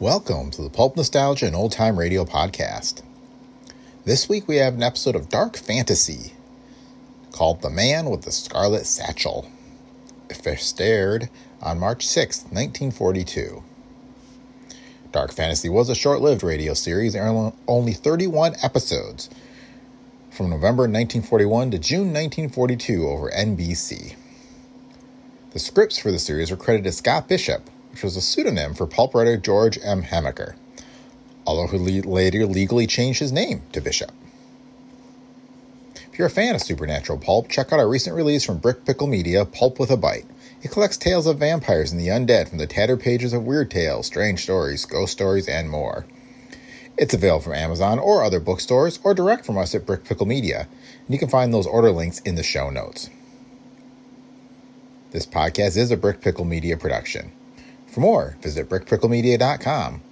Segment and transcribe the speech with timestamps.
[0.00, 3.02] Welcome to the Pulp Nostalgia and Old Time Radio podcast.
[4.06, 6.32] This week we have an episode of Dark Fantasy
[7.32, 9.50] called The Man with the Scarlet Satchel.
[10.42, 11.28] First aired
[11.60, 13.62] on March 6, 1942.
[15.12, 19.28] Dark Fantasy was a short lived radio series, airing only 31 episodes
[20.30, 24.14] from November 1941 to June 1942 over NBC.
[25.50, 28.86] The scripts for the series were credited to Scott Bishop, which was a pseudonym for
[28.86, 30.02] pulp writer George M.
[30.02, 30.56] Hamaker,
[31.46, 34.12] although he later legally changed his name to Bishop.
[36.12, 39.06] If you're a fan of supernatural pulp, check out our recent release from Brick Pickle
[39.06, 40.26] Media, Pulp with a Bite.
[40.62, 44.06] It collects tales of vampires and the undead from the tattered pages of Weird Tales,
[44.06, 46.04] Strange Stories, Ghost Stories, and more.
[46.98, 50.68] It's available from Amazon or other bookstores, or direct from us at Brick Pickle Media,
[51.06, 53.08] and you can find those order links in the show notes.
[55.12, 57.32] This podcast is a Brick Pickle Media production.
[57.90, 60.02] For more, visit brickpicklemedia.com.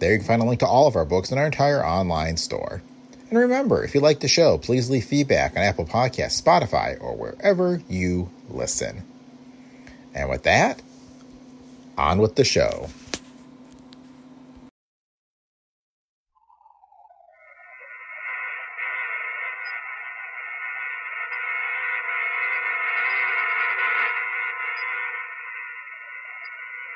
[0.00, 2.36] There you can find a link to all of our books and our entire online
[2.36, 2.82] store.
[3.30, 7.16] And remember, if you like the show, please leave feedback on Apple Podcasts, Spotify, or
[7.16, 9.02] wherever you listen.
[10.14, 10.82] And with that,
[11.96, 12.90] on with the show.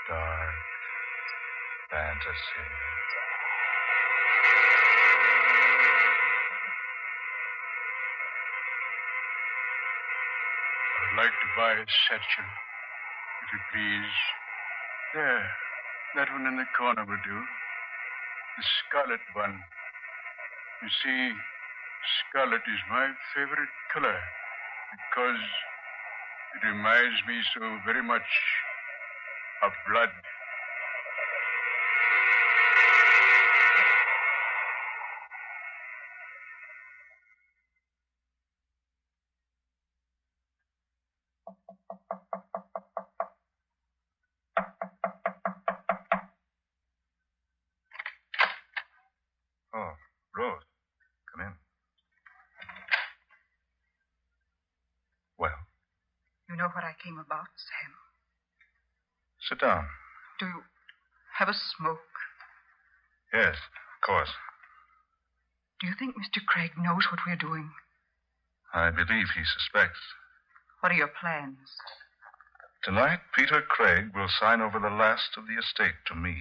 [0.09, 0.55] Dark
[1.91, 2.65] fantasy.
[10.97, 12.49] I would like to buy a satchel,
[13.45, 14.17] if you please.
[15.13, 15.45] There,
[16.17, 17.39] that one in the corner will do.
[18.57, 19.61] The scarlet one.
[20.81, 21.37] You see,
[22.25, 24.17] scarlet is my favorite color
[24.93, 25.45] because
[26.57, 28.25] it reminds me so very much
[29.63, 30.09] of blood.
[49.75, 49.93] Oh,
[50.37, 50.63] Rose,
[51.33, 51.55] come in.
[55.39, 55.51] Well,
[56.49, 57.93] You know what I came about, Sam.
[59.49, 59.87] Sit down.
[60.39, 60.63] Do you
[61.39, 61.99] have a smoke?
[63.33, 64.31] Yes, of course.
[65.81, 66.45] Do you think Mr.
[66.47, 67.71] Craig knows what we're doing?
[68.75, 70.01] I believe he suspects.
[70.81, 71.59] What are your plans?
[72.85, 76.37] Tonight, Peter Craig will sign over the last of the estate to me.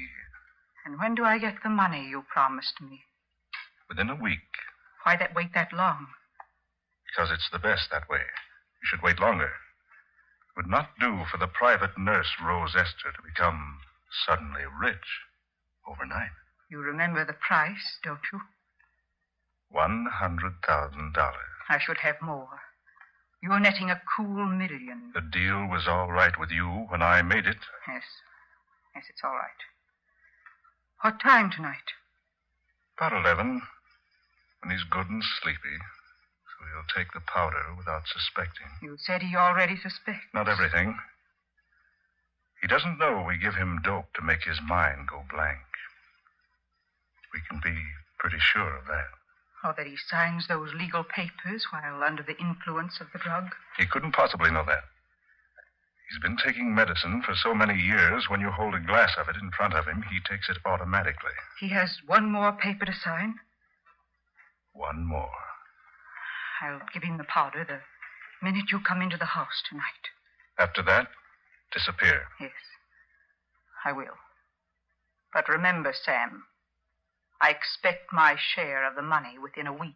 [0.85, 3.01] And when do I get the money you promised me?
[3.89, 4.47] Within a week,
[5.03, 6.07] Why that wait that long?
[7.07, 8.19] because it's the best that way.
[8.19, 9.49] You should wait longer.
[10.57, 13.77] Would not do for the private nurse, Rose Esther, to become
[14.25, 15.21] suddenly rich
[15.87, 16.31] overnight.
[16.67, 18.41] You remember the price, don't you?
[19.71, 21.35] $100,000.
[21.69, 22.59] I should have more.
[23.41, 25.11] You're netting a cool million.
[25.13, 27.61] The deal was all right with you when I made it.
[27.87, 28.03] Yes.
[28.95, 29.61] Yes, it's all right.
[31.01, 31.93] What time tonight?
[32.97, 33.61] About 11,
[34.63, 35.77] when he's good and sleepy,
[36.57, 38.67] so he'll take the powder without suspecting.
[38.81, 40.25] You said he already suspects.
[40.33, 40.97] Not everything.
[42.61, 45.61] He doesn't know we give him dope to make his mind go blank.
[47.33, 47.77] We can be
[48.17, 49.13] pretty sure of that.
[49.63, 53.53] Or that he signs those legal papers while under the influence of the drug.
[53.77, 54.83] He couldn't possibly know that.
[56.09, 59.35] He's been taking medicine for so many years, when you hold a glass of it
[59.35, 61.35] in front of him, he takes it automatically.
[61.59, 63.35] He has one more paper to sign.
[64.73, 65.46] One more.
[66.61, 67.81] I'll give him the powder the
[68.41, 70.11] minute you come into the house tonight.
[70.57, 71.07] After that,
[71.71, 72.23] disappear.
[72.39, 72.51] Yes,
[73.85, 74.17] I will.
[75.33, 76.45] But remember, Sam,
[77.41, 79.95] I expect my share of the money within a week.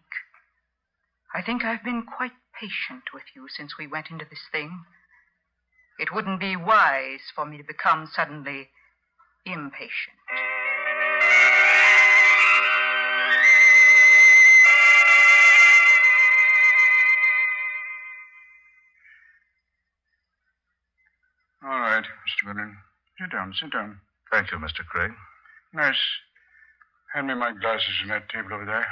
[1.33, 4.85] I think I've been quite patient with you since we went into this thing.
[5.97, 8.69] It wouldn't be wise for me to become suddenly
[9.45, 10.17] impatient.
[22.41, 22.45] Mr.
[22.53, 22.77] Vernon.
[23.19, 23.99] Sit down, sit down.
[24.31, 24.85] Thank you, Mr.
[24.87, 25.11] Craig.
[25.73, 26.01] Nurse,
[27.13, 28.87] hand me my glasses on that table over there.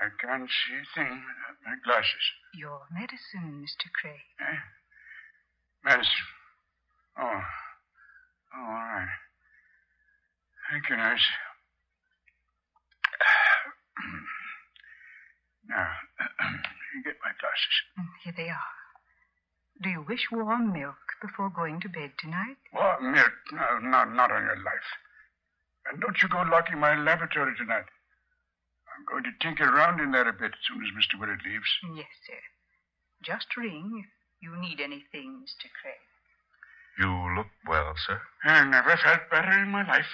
[0.00, 2.30] I can't see a thing without my glasses.
[2.54, 3.90] Your medicine, Mr.
[4.00, 4.20] Craig.
[4.40, 4.58] Eh?
[5.84, 6.26] Medicine.
[7.18, 7.42] Oh.
[8.54, 9.08] Oh, all right.
[10.70, 11.20] Thank you, nurse.
[15.68, 15.88] now,
[17.04, 17.76] get my glasses.
[17.98, 18.74] Mm, Here they are.
[19.82, 22.56] Do you wish warm milk before going to bed tonight?
[22.72, 23.32] Warm milk?
[23.52, 24.90] No, no, not on your life.
[25.90, 27.88] And don't you go locking my laboratory tonight.
[28.92, 31.18] I'm going to tinker around in there a bit as soon as Mr.
[31.18, 31.70] Willard leaves.
[31.96, 32.36] Yes, sir.
[33.22, 34.10] Just ring if
[34.42, 35.68] you need anything, Mr.
[35.80, 36.04] Craig.
[36.98, 38.20] You look well, sir.
[38.44, 40.12] I never felt better in my life.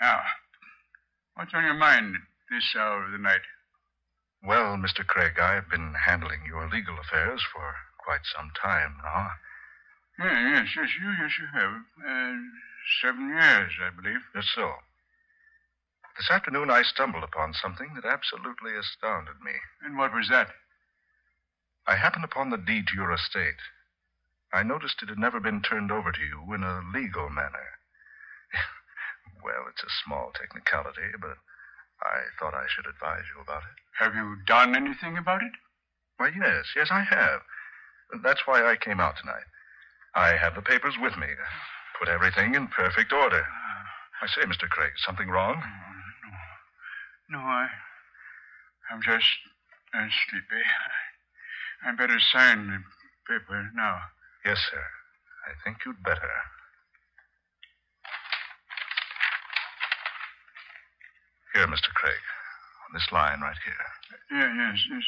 [0.00, 0.20] Now,
[1.34, 2.20] what's on your mind at
[2.50, 3.42] this hour of the night?
[4.44, 5.04] Well, Mr.
[5.04, 7.74] Craig, I've been handling your legal affairs for
[8.08, 9.28] quite some time now.
[10.18, 11.76] Yeah, yes, yes, you, yes, you have.
[12.00, 12.40] Uh,
[13.04, 14.24] seven years, I believe.
[14.34, 14.72] Just so.
[16.16, 19.60] This afternoon I stumbled upon something that absolutely astounded me.
[19.84, 20.48] And what was that?
[21.86, 23.60] I happened upon the deed to your estate.
[24.54, 27.76] I noticed it had never been turned over to you in a legal manner.
[29.44, 31.36] well, it's a small technicality, but
[32.00, 33.76] I thought I should advise you about it.
[34.00, 35.52] Have you done anything about it?
[36.16, 37.42] Why, yes, yes, I have.
[38.22, 39.44] That's why I came out tonight.
[40.14, 41.26] I have the papers with me.
[41.98, 43.44] Put everything in perfect order.
[44.22, 44.68] I say, Mr.
[44.68, 45.62] Craig, something wrong?
[47.30, 47.68] No, No, I.
[48.90, 49.26] I'm just
[49.94, 50.62] uh, sleepy.
[51.84, 52.82] I, I better sign the
[53.32, 53.98] paper now.
[54.44, 54.82] Yes, sir.
[55.46, 56.30] I think you'd better.
[61.54, 61.92] Here, Mr.
[61.94, 62.22] Craig.
[62.88, 64.38] On this line right here.
[64.38, 65.04] Yeah, yes, yes.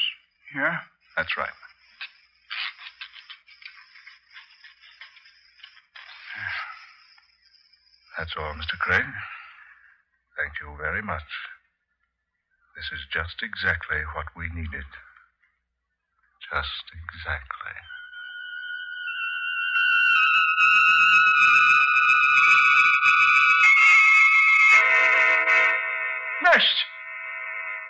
[0.55, 0.77] Yeah?
[1.17, 1.49] That's right.
[8.21, 8.77] That's all, Mr.
[8.77, 9.01] Craig.
[10.37, 11.25] Thank you very much.
[12.77, 14.85] This is just exactly what we needed.
[16.53, 17.73] Just exactly.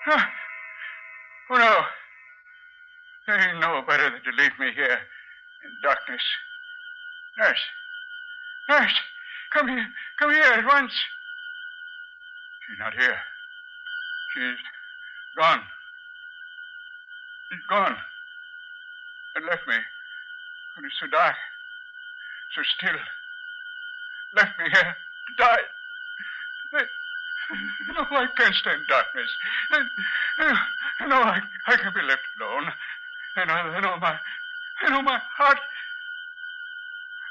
[0.05, 0.25] Huh.
[1.51, 1.79] Oh, no.
[3.27, 6.23] They know better than to leave me here in darkness.
[7.37, 7.65] Nurse!
[8.69, 9.10] Nurse!
[9.53, 9.87] Come here.
[10.19, 10.93] Come here at once.
[12.67, 13.17] She's not here.
[14.33, 14.57] She's
[15.37, 15.61] gone.
[17.51, 17.97] She's gone.
[19.35, 19.75] And left me.
[20.75, 21.35] When it's so dark.
[22.55, 22.99] So still.
[24.35, 24.95] Left me here
[25.27, 25.65] to die.
[27.87, 29.29] No, I can't stand darkness.
[31.01, 32.71] No, I, I can be left alone.
[33.35, 34.17] And I, know my,
[34.81, 35.57] I know my heart.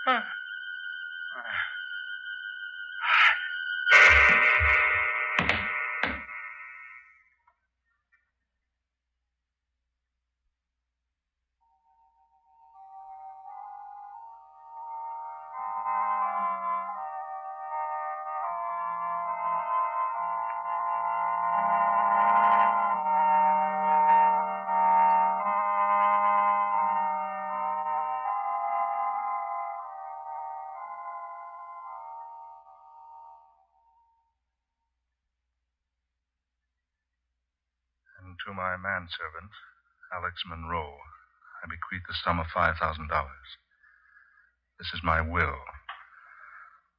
[0.06, 0.20] Uh,
[1.36, 1.69] And
[39.00, 39.52] manservant,
[40.12, 41.00] Alex Monroe,
[41.64, 42.76] I bequeath the sum of $5,000.
[44.78, 45.56] This is my will.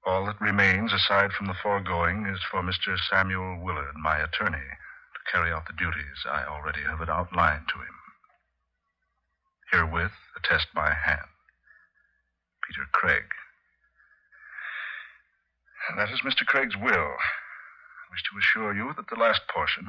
[0.05, 2.97] All that remains, aside from the foregoing, is for Mr.
[2.97, 7.97] Samuel Willard, my attorney, to carry out the duties I already have outlined to him.
[9.71, 11.29] Herewith, attest my hand.
[12.65, 13.29] Peter Craig.
[15.95, 16.45] That is Mr.
[16.45, 17.13] Craig's will.
[17.13, 19.85] I wish to assure you that the last portion,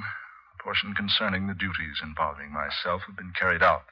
[0.62, 3.84] portion concerning the duties involving myself, have been carried out.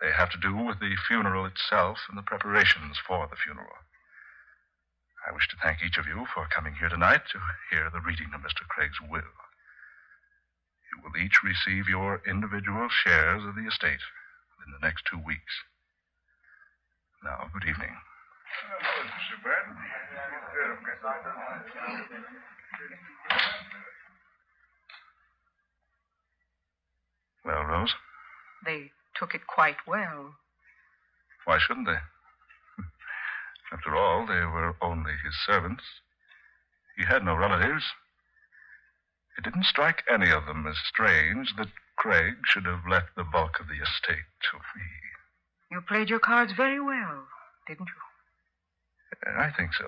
[0.00, 3.82] They have to do with the funeral itself and the preparations for the funeral.
[5.26, 7.40] I wish to thank each of you for coming here tonight to
[7.70, 8.62] hear the reading of Mr.
[8.68, 9.34] Craig's will.
[10.92, 14.04] You will each receive your individual shares of the estate
[14.54, 15.64] within the next two weeks.
[17.24, 17.96] Now, good evening.
[27.46, 27.94] Well, Rose,
[28.64, 30.34] They took it quite well.
[31.44, 32.00] why shouldn't they?
[33.72, 35.84] After all, they were only his servants.
[36.96, 37.84] He had no relatives.
[39.38, 43.60] It didn't strike any of them as strange that Craig should have left the bulk
[43.60, 44.84] of the estate to me.
[45.70, 47.26] You played your cards very well,
[47.68, 49.30] didn't you?
[49.30, 49.86] Uh, I think so.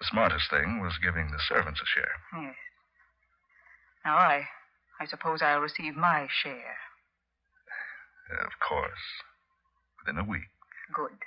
[0.00, 2.42] The smartest thing was giving the servants a share.
[2.42, 2.54] Yes.
[4.04, 4.48] Now I
[5.00, 6.76] I suppose I'll receive my share.
[8.44, 9.22] Of course.
[9.98, 10.50] Within a week.
[10.92, 11.18] Good.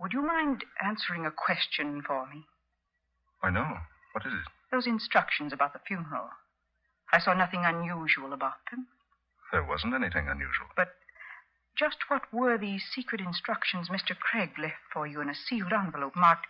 [0.00, 2.46] Would you mind answering a question for me?
[3.42, 3.78] I know.
[4.12, 4.48] What is it?
[4.72, 6.30] Those instructions about the funeral.
[7.12, 8.88] I saw nothing unusual about them.
[9.52, 10.66] There wasn't anything unusual.
[10.76, 10.94] But
[11.78, 14.18] just what were these secret instructions Mr.
[14.18, 16.46] Craig left for you in a sealed envelope marked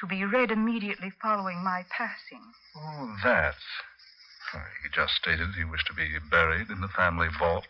[0.00, 2.52] to be read immediately following my passing.
[2.76, 3.54] Oh, that.
[4.82, 7.68] He just stated he wished to be buried in the family vault.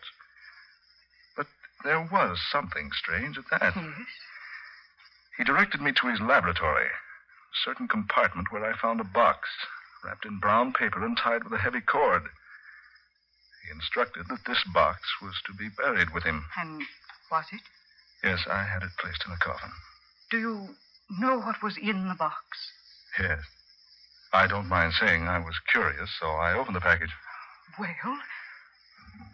[1.37, 1.47] But
[1.83, 3.75] there was something strange at that.
[3.75, 4.07] Yes?
[5.37, 9.49] He directed me to his laboratory, a certain compartment where I found a box
[10.03, 12.23] wrapped in brown paper and tied with a heavy cord.
[13.63, 16.45] He instructed that this box was to be buried with him.
[16.59, 16.83] And
[17.31, 17.61] was it?
[18.23, 19.71] Yes, I had it placed in a coffin.
[20.29, 20.75] Do you
[21.09, 22.43] know what was in the box?
[23.19, 23.39] Yes.
[24.33, 27.11] I don't mind saying I was curious, so I opened the package.
[27.79, 28.17] Well,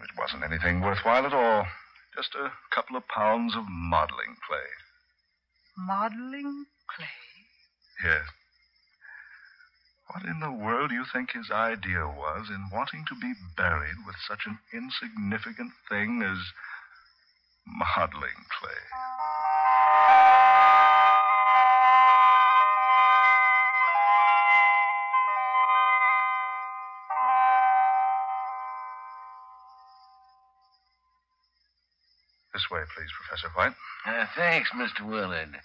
[0.03, 1.65] It wasn't anything worthwhile at all.
[2.15, 4.69] Just a couple of pounds of modeling clay.
[5.77, 7.07] modeling clay.
[8.03, 8.25] Yes.
[10.07, 13.95] What in the world do you think his idea was in wanting to be buried
[14.05, 16.39] with such an insignificant thing as
[17.65, 18.83] modeling clay?
[32.59, 33.71] This way, please, Professor White.
[34.05, 35.07] Uh, thanks, Mr.
[35.07, 35.55] Willard.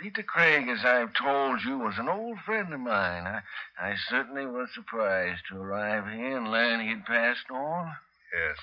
[0.00, 3.26] Peter Craig, as I've told you, was an old friend of mine.
[3.26, 3.42] I,
[3.78, 7.92] I certainly was surprised to arrive here and learn he'd passed on.
[8.32, 8.56] Yes,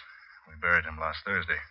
[0.47, 1.61] we buried him last Thursday.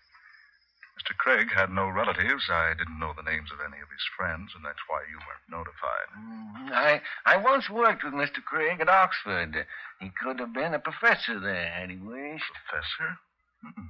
[1.03, 1.17] Mr.
[1.19, 2.45] Craig had no relatives.
[2.49, 5.51] I didn't know the names of any of his friends, and that's why you weren't
[5.51, 6.15] notified.
[6.15, 6.71] Mhm.
[6.71, 8.39] I, I once worked with Mr.
[8.45, 9.67] Craig at Oxford.
[9.99, 12.53] He could have been a professor there had he wished.
[12.69, 13.19] Professor?
[13.67, 13.89] Mm-mm.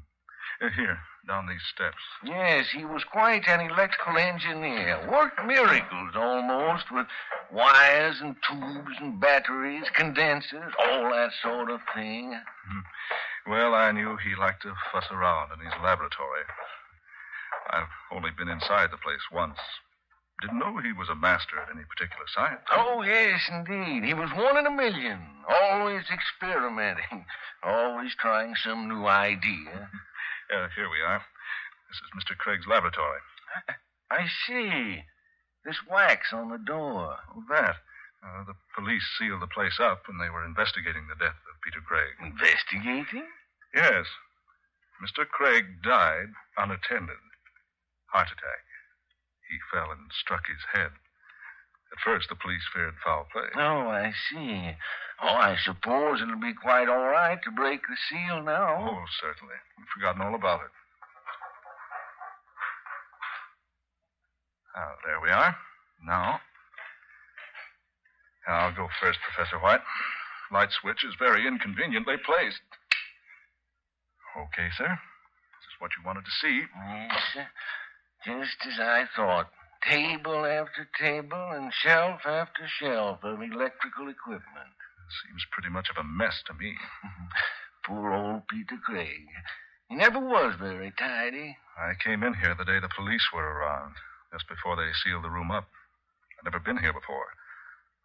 [0.60, 2.02] Uh, here, down these steps.
[2.24, 5.08] Yes, he was quite an electrical engineer.
[5.10, 7.06] Worked miracles almost with
[7.52, 12.34] wires and tubes and batteries, condensers, all that sort of thing.
[13.46, 16.44] Well, I knew he liked to fuss around in his laboratory.
[17.70, 19.58] I've only been inside the place once.
[20.40, 22.62] Didn't know he was a master at any particular science.
[22.70, 24.04] Oh, yes, indeed.
[24.04, 25.18] He was one in a million.
[25.48, 27.26] Always experimenting.
[27.62, 29.90] Always trying some new idea.
[30.48, 31.20] Uh, here we are.
[31.88, 32.36] This is Mr.
[32.36, 33.20] Craig's laboratory.
[34.10, 35.04] I see.
[35.64, 37.16] This wax on the door.
[37.36, 37.76] Oh, that.
[38.24, 41.80] Uh, the police sealed the place up when they were investigating the death of Peter
[41.84, 42.16] Craig.
[42.18, 43.28] Investigating?
[43.74, 44.06] Yes.
[45.04, 45.28] Mr.
[45.28, 47.20] Craig died unattended.
[48.06, 48.64] Heart attack.
[49.50, 50.92] He fell and struck his head.
[51.92, 53.48] At first, the police feared foul play.
[53.56, 54.76] Oh, I see.
[55.22, 58.88] Oh, I suppose it'll be quite all right to break the seal now.
[58.92, 59.56] Oh, certainly.
[59.76, 60.70] We've forgotten all about it.
[64.76, 65.56] Ah, there we are.
[66.06, 66.40] Now.
[68.46, 69.82] I'll go first, Professor White.
[70.52, 72.62] Light switch is very inconveniently placed.
[74.36, 74.88] Okay, sir.
[74.88, 76.62] This is what you wanted to see.
[76.62, 77.46] Yes, sir.
[78.24, 79.50] just as I thought.
[79.82, 84.74] Table after table and shelf after shelf of electrical equipment.
[85.24, 86.76] Seems pretty much of a mess to me.
[87.84, 89.26] Poor old Peter Craig.
[89.88, 91.56] He never was very tidy.
[91.78, 93.94] I came in here the day the police were around,
[94.32, 95.68] just before they sealed the room up.
[96.38, 97.32] I'd never been here before.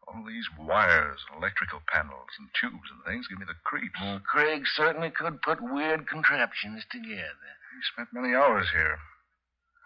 [0.08, 4.00] All these wires, and electrical panels, and tubes and things give me the creeps.
[4.00, 7.50] Well, Craig certainly could put weird contraptions together.
[7.76, 9.00] He spent many hours here.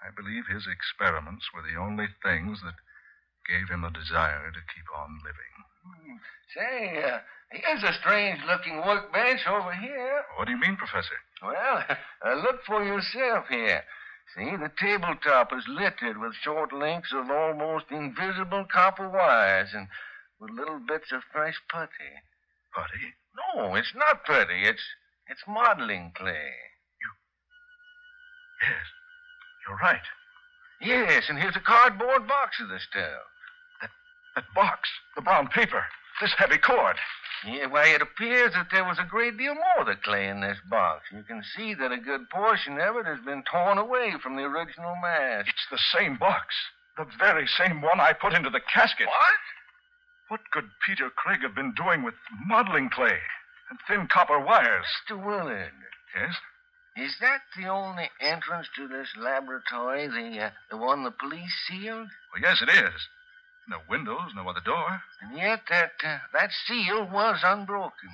[0.04, 2.76] I believe his experiments were the only things that
[3.48, 5.56] gave him a desire to keep on living.
[6.54, 7.20] Say, uh,
[7.52, 10.24] here's a strange looking workbench over here.
[10.36, 11.16] What do you mean, Professor?
[11.42, 11.84] Well,
[12.26, 13.84] uh, look for yourself here.
[14.36, 19.88] See, the tabletop is littered with short links of almost invisible copper wires and
[20.40, 22.14] with little bits of fresh putty.
[22.76, 23.16] Putty?
[23.56, 24.64] No, it's not putty.
[24.64, 24.84] It's
[25.28, 26.54] it's modeling clay.
[29.68, 30.02] You're right.
[30.82, 33.24] Yes, and here's a cardboard box of the stuff.
[34.36, 35.84] That box, the brown paper,
[36.22, 36.96] this heavy cord.
[37.46, 40.42] Yeah, why, it appears that there was a great deal more of the clay in
[40.42, 41.06] this box.
[41.12, 44.44] You can see that a good portion of it has been torn away from the
[44.44, 45.46] original mass.
[45.48, 46.54] It's the same box.
[46.98, 49.08] The very same one I put into the casket.
[49.08, 49.42] What?
[50.30, 53.18] What could Peter Craig have been doing with modeling clay
[53.70, 54.86] and thin copper wires?
[55.10, 55.24] Mr.
[55.24, 55.72] Willard,
[56.20, 56.36] Yes?
[56.98, 62.10] Is that the only entrance to this laboratory, the, uh, the one the police sealed?
[62.34, 63.08] Well, yes, it is.
[63.68, 65.02] No windows, no other door.
[65.22, 68.10] And yet that, uh, that seal was unbroken.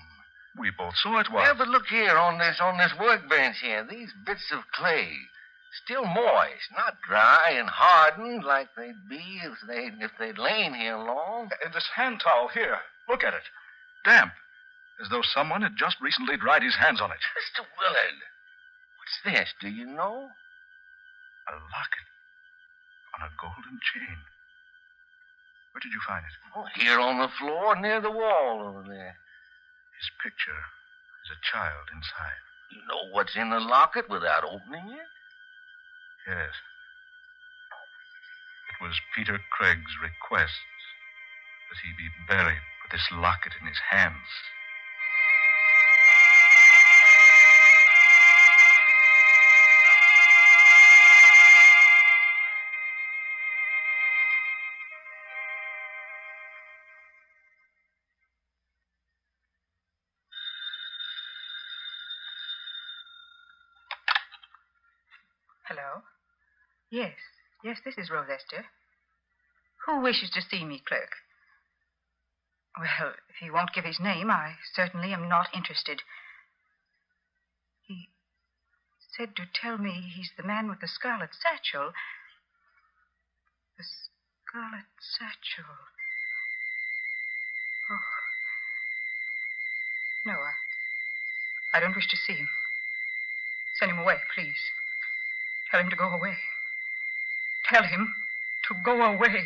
[0.57, 1.41] We both saw it was.
[1.43, 3.83] Well, but look here on this on this workbench here.
[3.83, 5.17] These bits of clay,
[5.83, 10.97] still moist, not dry and hardened like they'd be if they if they'd lain here
[10.97, 11.49] long.
[11.63, 12.77] And this hand towel here.
[13.09, 13.43] Look at it.
[14.05, 14.33] Damp.
[15.01, 17.17] As though someone had just recently dried his hands on it.
[17.33, 17.65] Mr.
[17.79, 18.21] Willard,
[19.03, 19.53] what's this?
[19.59, 20.31] Do you know?
[21.43, 22.07] A locket
[23.19, 24.17] on a golden chain.
[25.71, 26.31] Where did you find it?
[26.55, 29.19] Oh, here on the floor near the wall over there.
[29.99, 30.55] His picture.
[30.55, 32.39] There's a child inside.
[32.71, 35.09] You know what's in the locket without opening it?
[36.27, 36.55] Yes.
[38.71, 40.63] It was Peter Craig's request
[41.69, 44.31] that he be buried with this locket in his hands.
[66.93, 67.17] Yes,
[67.63, 68.69] yes, this is Rose Esther.
[69.87, 71.09] Who wishes to see me, clerk?
[72.77, 76.03] Well, if he won't give his name, I certainly am not interested.
[77.87, 78.09] He
[79.17, 81.93] said to tell me he's the man with the scarlet satchel.
[83.75, 83.85] The
[84.45, 85.73] scarlet satchel.
[87.89, 88.13] Oh.
[90.27, 90.53] No, I,
[91.73, 92.49] I don't wish to see him.
[93.79, 94.61] Send him away, please.
[95.71, 96.37] Tell him to go away.
[97.73, 98.13] Tell him
[98.67, 99.45] to go away.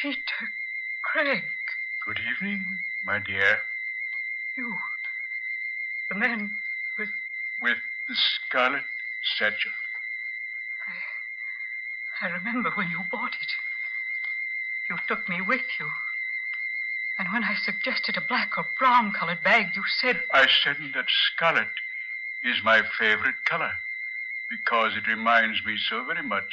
[0.00, 0.48] Peter
[1.04, 1.42] Craig,
[2.06, 2.64] Good evening,
[3.04, 3.58] my dear.
[4.56, 4.74] you.
[6.08, 6.52] The man
[6.98, 7.10] with.
[7.60, 7.76] With
[8.08, 8.84] the scarlet
[9.36, 9.72] satchel.
[12.22, 13.52] I remember when you bought it.
[14.88, 15.88] You took me with you.
[17.18, 20.22] And when I suggested a black or brown colored bag, you said.
[20.32, 21.68] I said that scarlet
[22.44, 23.72] is my favorite color
[24.50, 26.52] because it reminds me so very much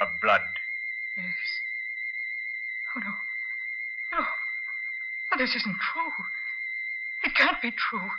[0.00, 0.40] of blood.
[1.16, 1.24] Yes.
[2.96, 3.12] Oh, no.
[4.12, 4.24] No.
[5.30, 6.12] No, this isn't true.
[7.24, 8.10] It can't be true.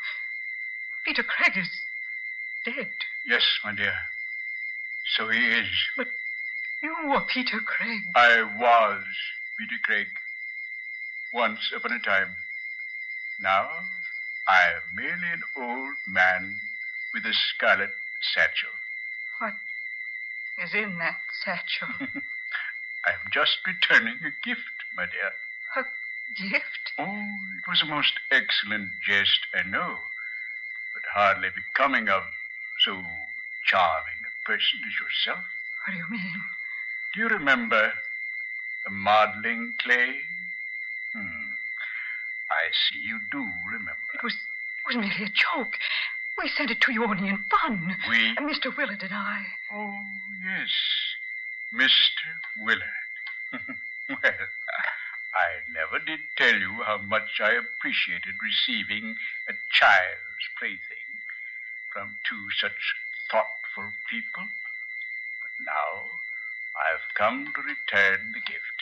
[1.06, 1.70] Peter Craig is
[2.66, 2.92] dead.
[3.26, 3.96] Yes, my dear.
[5.18, 5.68] So he is.
[5.98, 6.08] But
[6.84, 8.02] you were Peter Craig.
[8.16, 9.04] I was
[9.58, 10.08] Peter Craig.
[11.34, 12.36] Once upon a time.
[13.42, 13.70] Now,
[14.48, 16.60] I am merely an old man
[17.14, 17.92] with a scarlet
[18.22, 18.74] satchel.
[19.40, 19.54] What
[20.64, 21.88] is in that satchel?
[23.06, 25.32] I am just returning a gift, my dear.
[25.76, 25.84] a
[26.36, 26.84] gift?
[27.00, 27.26] Oh,
[27.58, 29.98] it was a most excellent jest, I know,
[30.94, 32.24] but hardly becoming of
[32.86, 32.94] so
[33.66, 35.46] charming a person as yourself.
[35.86, 36.42] What do you mean?
[37.14, 37.94] Do you remember
[38.86, 40.22] the modeling clay?
[41.14, 41.50] Hmm.
[42.52, 44.10] I see you do remember.
[44.14, 45.78] It was it was merely a joke.
[46.42, 47.98] We sent it to you only in fun.
[48.10, 48.36] We.
[48.40, 48.76] Mr.
[48.76, 49.44] Willard and I.
[49.74, 50.00] Oh,
[50.42, 50.72] yes.
[51.74, 52.32] Mr.
[52.64, 52.82] Willard.
[54.10, 54.48] well,
[55.36, 59.16] I never did tell you how much I appreciated receiving
[59.50, 61.10] a child's plaything
[61.92, 62.96] from two such
[63.30, 64.48] thoughtful people.
[65.44, 66.08] But now
[66.80, 68.78] I've come to return the gift.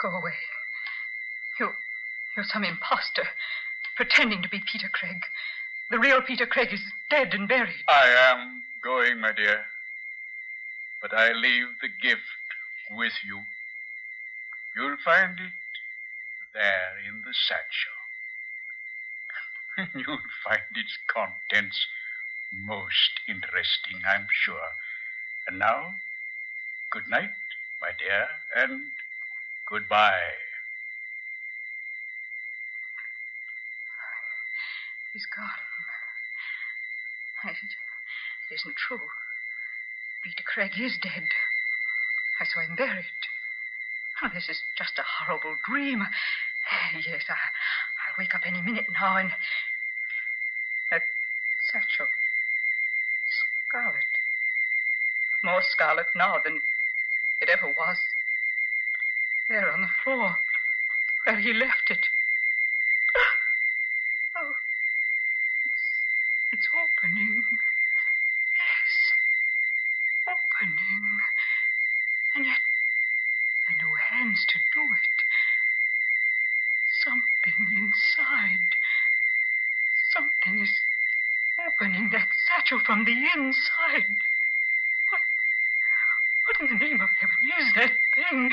[0.00, 0.36] Go away.
[1.58, 1.72] You
[2.36, 3.28] you're some impostor,
[3.96, 5.24] pretending to be Peter Craig.
[5.90, 7.84] The real Peter Craig is dead and buried.
[7.88, 9.64] I am going, my dear.
[11.00, 12.22] But I leave the gift
[12.90, 13.42] with you.
[14.76, 15.52] You'll find it
[16.52, 17.96] there in the satchel.
[19.94, 21.86] You'll find its contents
[22.52, 24.74] most interesting, I'm sure.
[25.46, 25.94] And now,
[26.92, 27.30] good night,
[27.80, 28.82] my dear, and
[29.68, 30.47] goodbye.
[35.12, 35.64] He's gone.
[37.44, 37.56] It
[38.50, 39.00] it isn't true.
[40.24, 41.28] Peter Craig is dead.
[42.40, 43.04] I saw him buried.
[44.22, 46.06] Oh, this is just a horrible dream.
[46.94, 49.30] Yes, I, I'll wake up any minute now and.
[50.90, 51.02] That
[51.72, 52.06] satchel.
[53.68, 54.10] Scarlet.
[55.44, 56.60] More scarlet now than
[57.40, 57.98] it ever was.
[59.48, 60.36] There on the floor,
[61.24, 62.06] where he left it.
[66.98, 67.42] Opening.
[68.58, 68.92] Yes,
[70.26, 71.18] opening.
[72.34, 72.62] And yet,
[73.66, 75.16] there are no hands to do it.
[77.04, 78.74] Something inside.
[80.10, 80.72] Something is
[81.66, 84.18] opening that satchel from the inside.
[85.10, 85.22] What?
[86.46, 88.50] What in the name of heaven is that thing?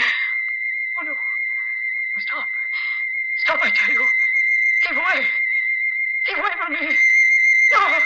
[1.01, 1.13] Oh, no.
[1.13, 2.47] No, stop.
[3.38, 4.05] Stop, I tell you.
[4.88, 5.25] Keep away.
[6.27, 6.95] Keep away from me.
[7.73, 8.05] No.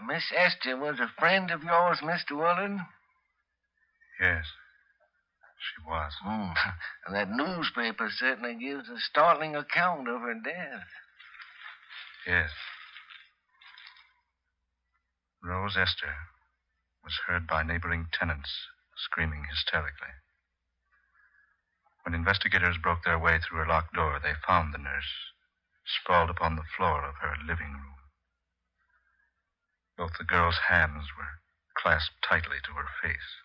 [0.00, 2.36] Uh, Miss Esther was a friend of yours, Mr.
[2.36, 2.78] Willard?
[4.20, 4.44] Yes.
[5.60, 6.12] She was.
[7.06, 10.86] And that newspaper certainly gives a startling account of her death.
[12.26, 12.50] Yes.
[15.42, 16.16] Rose Esther
[17.02, 20.12] was heard by neighboring tenants screaming hysterically.
[22.02, 25.32] When investigators broke their way through her locked door, they found the nurse
[25.86, 27.96] sprawled upon the floor of her living room.
[29.96, 31.40] Both the girl's hands were
[31.74, 33.40] clasped tightly to her face.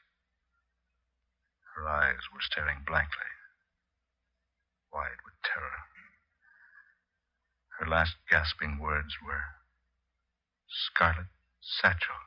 [1.75, 3.31] Her eyes were staring blankly,
[4.91, 5.87] wide with terror.
[7.79, 9.43] Her last gasping words were
[10.67, 11.27] Scarlet
[11.65, 12.21] Satchel.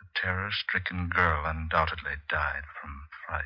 [0.00, 3.44] The terror stricken girl undoubtedly died from fright.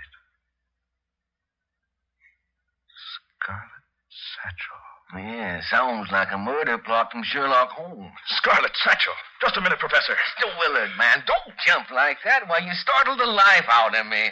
[3.42, 4.80] Scarlet Satchel.
[5.18, 8.14] Yeah, sounds like a murder plot from Sherlock Holmes.
[8.26, 9.14] Scarlet Satchel.
[9.40, 10.14] Just a minute, Professor.
[10.14, 10.46] Mr.
[10.58, 12.46] Willard, man, don't jump like that.
[12.46, 14.30] Why, you startled the life out of me.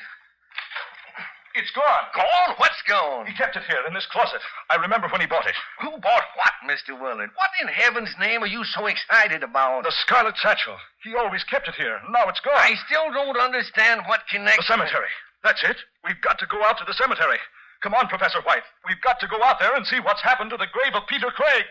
[1.54, 2.04] It's gone.
[2.14, 2.54] Gone?
[2.58, 3.26] What's gone?
[3.26, 4.40] He kept it here in this closet.
[4.70, 5.54] I remember when he bought it.
[5.80, 6.98] Who bought what, Mr.
[6.98, 7.30] Willard?
[7.34, 9.84] What in heaven's name are you so excited about?
[9.84, 10.76] The Scarlet Satchel.
[11.02, 12.00] He always kept it here.
[12.10, 12.56] Now it's gone.
[12.56, 14.64] I still don't understand what connection.
[14.66, 15.12] The cemetery.
[15.42, 15.76] That's it.
[16.04, 17.38] We've got to go out to the cemetery.
[17.82, 18.66] Come on, Professor White.
[18.88, 21.30] We've got to go out there and see what's happened to the grave of Peter
[21.30, 21.64] Craig.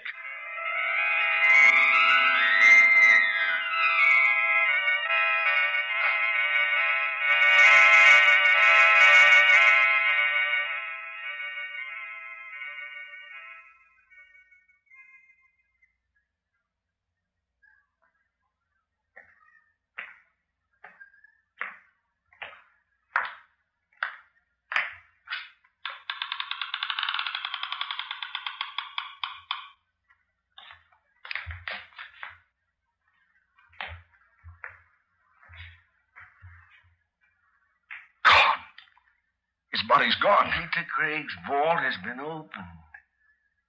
[40.97, 42.81] Craig's vault has been opened.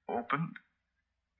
[0.08, 0.56] Opened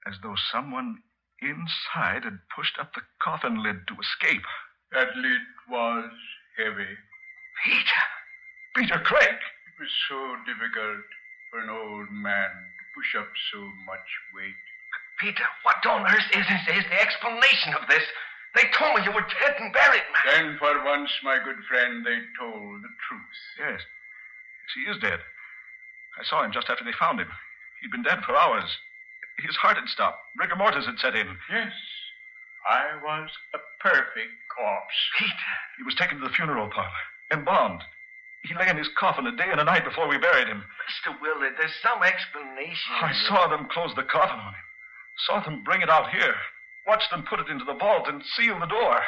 [0.06, 1.00] as though someone
[1.40, 4.44] inside had pushed up the coffin lid to escape.
[4.92, 6.12] That lid was
[6.60, 6.92] heavy.
[7.64, 8.04] Peter!
[8.76, 9.40] Peter Craig!
[9.40, 11.08] It was so difficult
[11.48, 14.60] for an old man to push up so much weight.
[15.24, 18.04] Peter, what on earth is, is, is the explanation of this?
[18.54, 20.24] They told me you were dead and buried, man.
[20.36, 23.40] Then, for once, my good friend, they told the truth.
[23.56, 23.80] Yes.
[24.76, 25.20] She is dead.
[26.18, 27.30] I saw him just after they found him.
[27.80, 28.66] He'd been dead for hours.
[29.38, 30.18] His heart had stopped.
[30.36, 31.38] Rigor mortis had set in.
[31.50, 31.72] Yes,
[32.68, 34.98] I was a perfect corpse.
[35.18, 35.54] Peter!
[35.78, 37.84] He was taken to the funeral parlor, embalmed.
[38.42, 40.64] He lay in his coffin a day and a night before we buried him.
[40.90, 41.20] Mr.
[41.20, 42.94] Willard, there's some explanation.
[43.00, 44.66] I saw them close the coffin on him.
[45.26, 46.34] Saw them bring it out here.
[46.86, 49.02] Watched them put it into the vault and seal the door.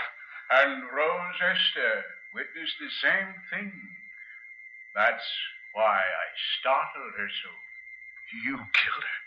[0.51, 3.73] And Rose Esther witnessed the same thing.
[4.94, 5.25] That's
[5.72, 6.26] why I
[6.59, 7.50] startled her so.
[8.44, 9.20] You killed her.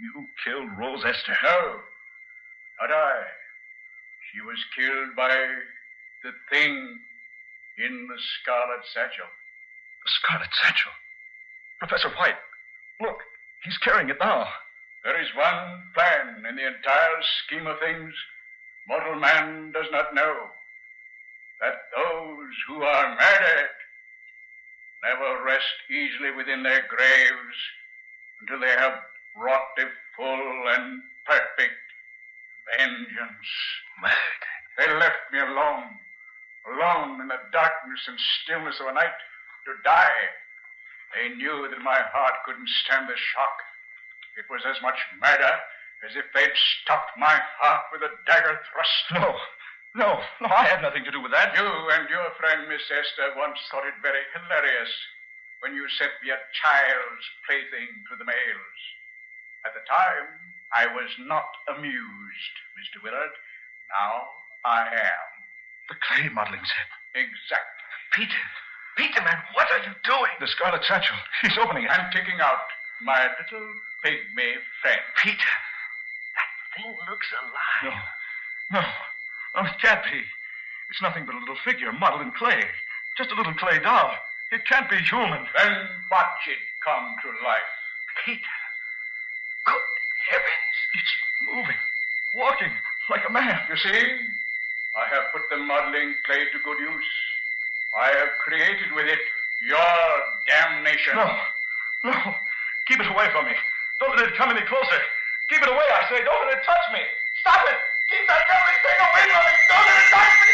[0.00, 0.12] You
[0.44, 1.36] killed Rose Esther.
[1.42, 1.80] No,
[2.80, 3.22] not I.
[4.32, 5.36] She was killed by
[6.24, 7.00] the thing
[7.78, 9.28] in the scarlet satchel.
[10.04, 10.92] The Scarlet Satchel.
[11.78, 12.38] Professor White,
[13.00, 13.18] look,
[13.64, 14.48] he's carrying it now.
[15.04, 18.14] There is one plan in the entire scheme of things
[18.86, 20.34] mortal man does not know.
[21.60, 23.70] That those who are murdered
[25.02, 27.58] never rest easily within their graves
[28.40, 29.02] until they have
[29.36, 29.86] wrought a
[30.16, 31.78] full and perfect
[32.78, 33.50] vengeance.
[34.00, 34.52] Murder.
[34.78, 35.98] They left me alone,
[36.66, 39.18] alone in the darkness and stillness of a night
[39.66, 40.22] to die.
[41.14, 43.56] They knew that my heart couldn't stand the shock.
[44.38, 45.60] It was as much murder
[46.08, 49.04] as if they'd stopped my heart with a dagger thrust.
[49.12, 49.36] No,
[49.94, 50.08] no,
[50.40, 51.52] no, I had nothing to do with that.
[51.52, 54.92] You and your friend, Miss Esther, once thought it very hilarious
[55.60, 58.78] when you sent me a child's plaything through the mails.
[59.68, 60.26] At the time,
[60.74, 63.04] I was not amused, Mr.
[63.04, 63.36] Willard.
[63.92, 64.32] Now
[64.64, 65.28] I am.
[65.92, 66.88] The clay modeling set.
[67.14, 67.84] Exactly.
[68.16, 68.42] Peter!
[68.96, 70.34] Peter, man, what are you doing?
[70.40, 71.16] The Scarlet Satchel.
[71.40, 71.92] He's opening it.
[71.92, 72.64] I'm taking out
[73.00, 73.68] my little
[74.04, 75.04] pygmy friend.
[75.20, 75.52] Peter,
[76.36, 77.96] that thing looks alive.
[78.72, 78.82] No, no,
[79.54, 80.20] Oh, can't be.
[80.90, 82.62] It's nothing but a little figure modeled in clay.
[83.16, 84.12] Just a little clay doll.
[84.52, 85.48] It can't be human.
[85.56, 85.72] Then
[86.10, 87.72] watch it come to life.
[88.24, 88.58] Peter,
[89.64, 89.88] good
[90.28, 90.76] heavens.
[90.92, 91.12] It's
[91.48, 91.80] moving,
[92.36, 92.72] walking
[93.08, 93.56] like a man.
[93.68, 94.00] You see,
[94.96, 97.10] I have put the modeling clay to good use.
[97.96, 99.20] I have created with it
[99.68, 99.96] your
[100.48, 101.16] damnation.
[101.16, 101.28] No,
[102.04, 102.34] no.
[102.88, 103.56] Keep it away from me.
[104.00, 105.00] Don't let it come any closer.
[105.48, 106.24] Keep it away, I say.
[106.24, 107.00] Don't let it touch me.
[107.40, 107.78] Stop it.
[108.12, 109.56] Keep that deadly thing away from me.
[109.72, 110.52] Don't let it touch me.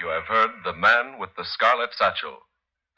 [0.00, 2.38] You have heard The Man with the Scarlet Satchel,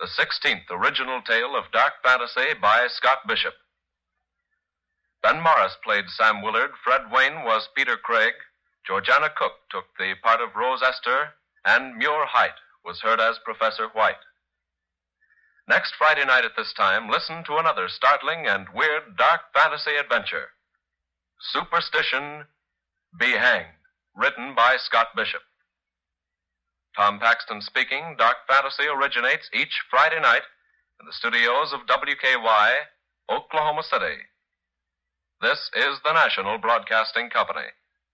[0.00, 3.54] the 16th original tale of dark fantasy by Scott Bishop.
[5.22, 8.32] Ben Morris played Sam Willard, Fred Wayne was Peter Craig,
[8.87, 11.35] Georgiana Cook took the part of Rose Esther,
[11.66, 14.24] and Muir Height was heard as Professor White.
[15.68, 20.48] Next Friday night at this time, listen to another startling and weird dark fantasy adventure
[21.40, 22.46] Superstition
[23.18, 23.74] Be Hanged,
[24.14, 25.42] written by Scott Bishop.
[26.96, 28.16] Tom Paxton speaking.
[28.16, 30.42] Dark Fantasy originates each Friday night
[30.98, 32.72] in the studios of WKY,
[33.30, 34.16] Oklahoma City.
[35.42, 37.68] This is the National Broadcasting Company.